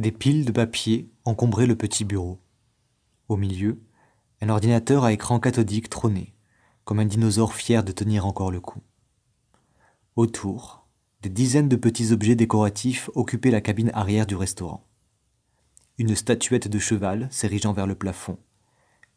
[0.00, 2.40] Des piles de papier encombraient le petit bureau.
[3.28, 3.82] Au milieu,
[4.40, 6.32] un ordinateur à écran cathodique trônait,
[6.84, 8.80] comme un dinosaure fier de tenir encore le coup.
[10.16, 10.86] Autour,
[11.20, 14.86] des dizaines de petits objets décoratifs occupaient la cabine arrière du restaurant.
[15.98, 18.38] Une statuette de cheval s'érigeant vers le plafond,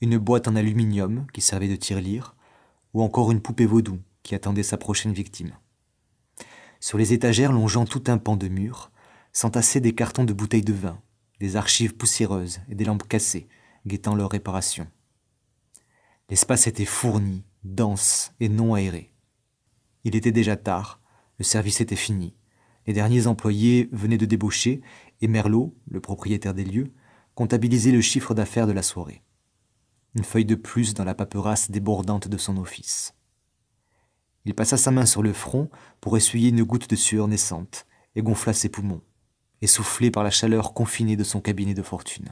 [0.01, 2.35] une boîte en aluminium qui servait de tirelire,
[2.93, 5.53] ou encore une poupée vaudou qui attendait sa prochaine victime.
[6.81, 8.91] Sur les étagères longeant tout un pan de mur,
[9.33, 11.01] s'entassaient des cartons de bouteilles de vin,
[11.39, 13.47] des archives poussiéreuses et des lampes cassées,
[13.85, 14.87] guettant leur réparation.
[16.29, 19.11] L'espace était fourni, dense et non aéré.
[20.03, 21.01] Il était déjà tard,
[21.39, 22.35] le service était fini,
[22.85, 24.81] les derniers employés venaient de débaucher,
[25.21, 26.93] et Merlot, le propriétaire des lieux,
[27.33, 29.23] comptabilisait le chiffre d'affaires de la soirée.
[30.15, 33.15] Une feuille de plus dans la paperasse débordante de son office.
[34.45, 35.69] Il passa sa main sur le front
[36.01, 39.01] pour essuyer une goutte de sueur naissante et gonfla ses poumons
[39.63, 42.29] essoufflé par la chaleur confinée de son cabinet de fortune.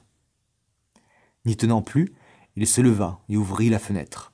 [1.45, 2.13] N'y tenant plus,
[2.55, 4.33] il se leva et ouvrit la fenêtre.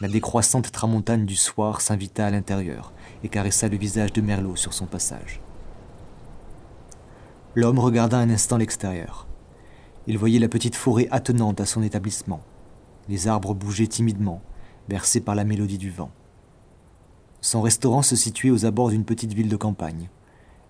[0.00, 4.72] La décroissante tramontane du soir s'invita à l'intérieur et caressa le visage de Merlot sur
[4.72, 5.40] son passage.
[7.54, 9.26] L'homme regarda un instant l'extérieur.
[10.06, 12.40] Il voyait la petite forêt attenante à son établissement.
[13.08, 14.42] Les arbres bougeaient timidement,
[14.88, 16.10] bercés par la mélodie du vent.
[17.40, 20.08] Son restaurant se situait aux abords d'une petite ville de campagne.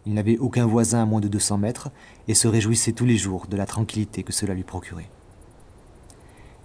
[0.06, 1.90] Il n'avait aucun voisin à moins de 200 mètres
[2.28, 5.10] et se réjouissait tous les jours de la tranquillité que cela lui procurait.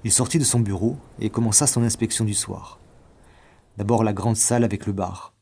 [0.04, 2.80] Il sortit de son bureau et commença son inspection du soir.
[3.78, 5.34] D'abord la grande salle avec le bar.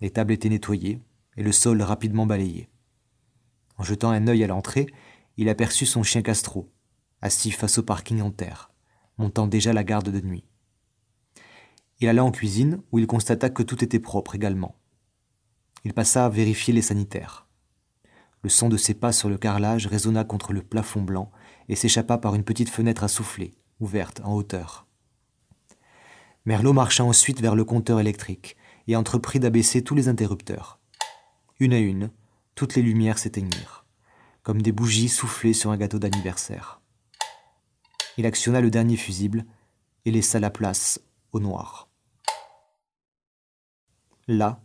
[0.00, 1.00] Les tables étaient nettoyées
[1.36, 2.68] et le sol rapidement balayé.
[3.78, 4.86] En jetant un œil à l'entrée,
[5.36, 6.68] il aperçut son chien Castro,
[7.22, 8.70] assis face au parking en terre,
[9.16, 10.44] montant déjà la garde de nuit.
[12.00, 14.74] Il alla en cuisine où il constata que tout était propre également.
[15.84, 17.46] Il passa à vérifier les sanitaires.
[18.42, 21.30] Le son de ses pas sur le carrelage résonna contre le plafond blanc
[21.68, 24.86] et s'échappa par une petite fenêtre à souffler, ouverte en hauteur.
[26.46, 30.78] Merlot marcha ensuite vers le compteur électrique et entreprit d'abaisser tous les interrupteurs.
[31.60, 32.10] Une à une,
[32.54, 33.84] toutes les lumières s'éteignirent,
[34.42, 36.80] comme des bougies soufflées sur un gâteau d'anniversaire.
[38.16, 39.44] Il actionna le dernier fusible
[40.04, 41.00] et laissa la place
[41.32, 41.88] au noir.
[44.26, 44.62] Là,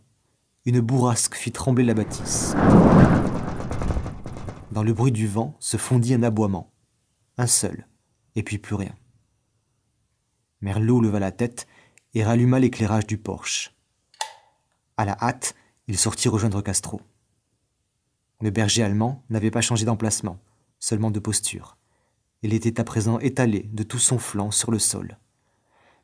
[0.66, 2.56] une bourrasque fit trembler la bâtisse.
[4.72, 6.72] Dans le bruit du vent se fondit un aboiement.
[7.38, 7.86] Un seul,
[8.34, 8.92] et puis plus rien.
[10.60, 11.68] Merlot leva la tête
[12.14, 13.76] et ralluma l'éclairage du porche.
[14.96, 15.54] À la hâte,
[15.86, 17.00] il sortit rejoindre Castro.
[18.40, 20.40] Le berger allemand n'avait pas changé d'emplacement,
[20.80, 21.76] seulement de posture.
[22.42, 25.16] Il était à présent étalé de tout son flanc sur le sol.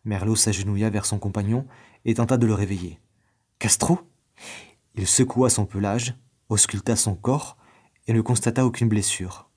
[0.04, 1.66] Merlot s'agenouilla vers son compagnon
[2.04, 3.00] et tenta de le réveiller.
[3.58, 3.98] Castro
[4.94, 6.14] il secoua son pelage,
[6.48, 7.56] ausculta son corps
[8.06, 9.50] et ne constata aucune blessure.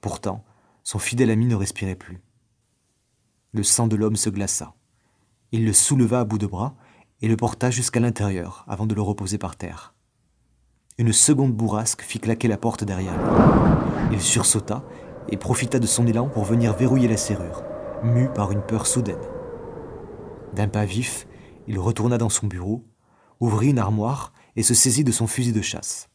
[0.00, 0.44] Pourtant,
[0.84, 2.20] son fidèle ami ne respirait plus.
[3.52, 4.74] Le sang de l'homme se glaça.
[5.52, 6.74] Il le souleva à bout de bras
[7.20, 9.94] et le porta jusqu'à l'intérieur avant de le reposer par terre.
[10.98, 14.16] Une seconde bourrasque fit claquer la porte derrière lui.
[14.16, 14.84] Il sursauta
[15.28, 17.62] et profita de son élan pour venir verrouiller la serrure,
[18.02, 19.16] mu par une peur soudaine.
[20.52, 21.26] D'un pas vif,
[21.66, 22.84] il retourna dans son bureau,
[23.42, 26.08] ouvrit une armoire et se saisit de son fusil de chasse.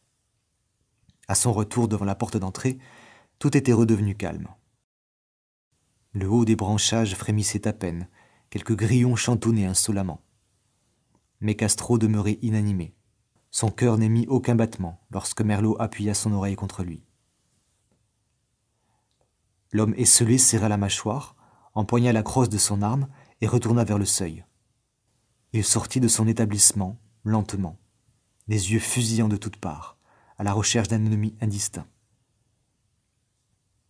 [1.28, 2.78] À son retour devant la porte d'entrée,
[3.38, 4.48] tout était redevenu calme.
[6.14, 8.08] Le haut des branchages frémissait à peine,
[8.48, 10.22] quelques grillons chantonnaient insolemment.
[11.40, 12.94] Mais Castro demeurait inanimé.
[13.50, 17.04] Son cœur n'émit aucun battement lorsque Merlot appuya son oreille contre lui.
[19.70, 21.36] L'homme esselé serra la mâchoire,
[21.74, 23.06] empoigna la crosse de son arme
[23.42, 24.46] et retourna vers le seuil.
[25.52, 27.78] Il sortit de son établissement lentement
[28.48, 29.98] les yeux fusillant de toutes parts,
[30.38, 31.86] à la recherche d'un ennemi indistinct.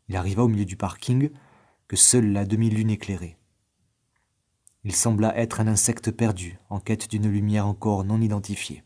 [0.09, 1.31] Il arriva au milieu du parking
[1.87, 3.39] que seule la demi-lune éclairait.
[4.85, 8.83] Il sembla être un insecte perdu en quête d'une lumière encore non identifiée.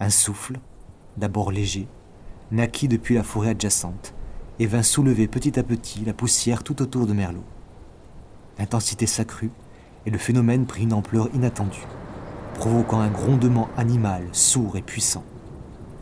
[0.00, 0.58] Un souffle,
[1.16, 1.86] d'abord léger,
[2.50, 4.14] naquit depuis la forêt adjacente
[4.58, 7.44] et vint soulever petit à petit la poussière tout autour de Merlot.
[8.58, 9.50] L'intensité s'accrut
[10.04, 11.86] et le phénomène prit une ampleur inattendue
[12.62, 15.24] provoquant un grondement animal sourd et puissant.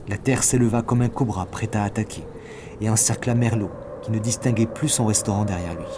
[0.09, 2.23] La terre s'éleva comme un cobra prêt à attaquer
[2.83, 3.71] et encercla Merlot,
[4.03, 5.89] qui ne distinguait plus son restaurant derrière lui.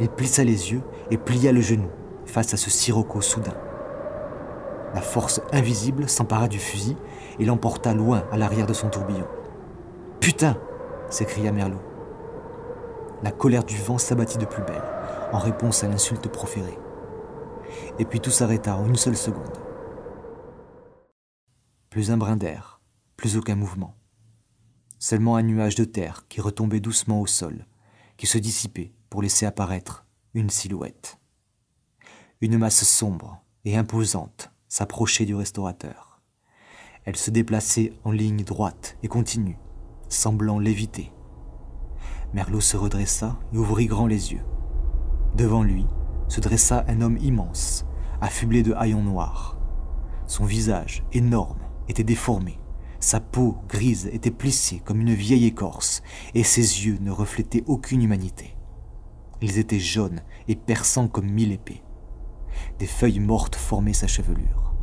[0.00, 1.90] Il plissa les yeux et plia le genou
[2.24, 3.52] face à ce sirocco soudain.
[4.94, 6.96] La force invisible s'empara du fusil
[7.38, 9.26] et l'emporta loin à l'arrière de son tourbillon.
[10.18, 10.56] Putain
[11.10, 11.82] s'écria Merlot.
[13.22, 14.80] La colère du vent s'abattit de plus belle,
[15.30, 16.78] en réponse à l'insulte proférée.
[17.98, 19.63] Et puis tout s'arrêta en une seule seconde.
[21.94, 22.80] Plus un brin d'air,
[23.16, 23.94] plus aucun mouvement.
[24.98, 27.68] seulement un nuage de terre qui retombait doucement au sol,
[28.16, 30.04] qui se dissipait pour laisser apparaître
[30.34, 31.20] une silhouette.
[32.40, 36.20] Une masse sombre et imposante s'approchait du restaurateur.
[37.04, 39.60] Elle se déplaçait en ligne droite et continue,
[40.08, 41.12] semblant l'éviter.
[42.32, 44.44] Merlot se redressa et ouvrit grand les yeux.
[45.36, 45.86] Devant lui
[46.26, 47.86] se dressa un homme immense,
[48.20, 49.60] affublé de haillons noirs.
[50.26, 52.58] Son visage, énorme, était déformé.
[53.00, 56.02] Sa peau grise était plissée comme une vieille écorce,
[56.34, 58.56] et ses yeux ne reflétaient aucune humanité.
[59.42, 61.82] Ils étaient jaunes et perçants comme mille épées.
[62.78, 64.74] Des feuilles mortes formaient sa chevelure.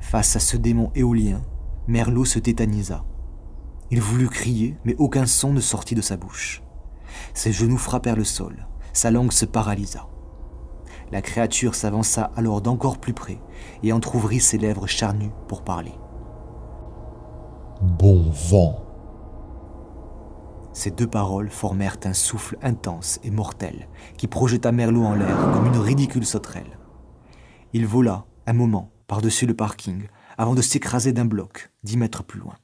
[0.00, 1.42] Face à ce démon éolien,
[1.86, 3.04] Merlot se tétanisa.
[3.90, 6.62] Il voulut crier, mais aucun son ne sortit de sa bouche.
[7.34, 10.08] Ses genoux frappèrent le sol, sa langue se paralysa.
[11.12, 13.38] La créature s'avança alors d'encore plus près
[13.82, 15.92] et entr'ouvrit ses lèvres charnues pour parler.
[17.80, 18.82] Bon vent.
[20.72, 23.88] Ces deux paroles formèrent un souffle intense et mortel
[24.18, 26.78] qui projeta Merlot en l'air comme une ridicule sauterelle.
[27.72, 32.40] Il vola un moment par-dessus le parking avant de s'écraser d'un bloc dix mètres plus
[32.40, 32.56] loin.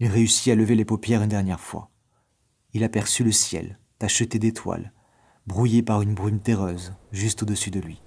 [0.00, 1.90] Il réussit à lever les paupières une dernière fois.
[2.72, 4.92] Il aperçut le ciel, tacheté d'étoiles,
[5.48, 8.02] brouillé par une brume terreuse juste au-dessus de lui.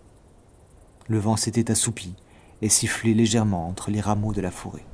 [1.07, 2.13] Le vent s'était assoupi
[2.61, 4.85] et sifflait légèrement entre les rameaux de la forêt.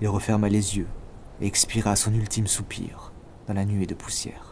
[0.00, 0.88] Il referma les yeux
[1.40, 3.12] et expira son ultime soupir
[3.46, 4.49] dans la nuée de poussière.